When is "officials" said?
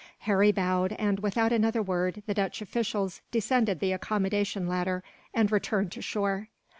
2.59-3.21